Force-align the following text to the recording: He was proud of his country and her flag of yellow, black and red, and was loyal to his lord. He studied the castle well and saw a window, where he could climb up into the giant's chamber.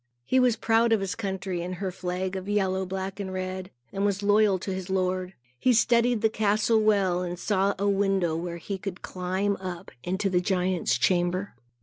He 0.25 0.39
was 0.39 0.55
proud 0.55 0.91
of 0.93 0.99
his 0.99 1.13
country 1.13 1.61
and 1.61 1.75
her 1.75 1.91
flag 1.91 2.35
of 2.35 2.49
yellow, 2.49 2.87
black 2.87 3.19
and 3.19 3.31
red, 3.31 3.69
and 3.93 4.03
was 4.03 4.23
loyal 4.23 4.57
to 4.57 4.73
his 4.73 4.89
lord. 4.89 5.35
He 5.59 5.73
studied 5.73 6.21
the 6.21 6.27
castle 6.29 6.79
well 6.81 7.21
and 7.21 7.37
saw 7.37 7.75
a 7.77 7.87
window, 7.87 8.35
where 8.35 8.57
he 8.57 8.79
could 8.79 9.03
climb 9.03 9.57
up 9.57 9.91
into 10.03 10.27
the 10.27 10.41
giant's 10.41 10.97
chamber. 10.97 11.53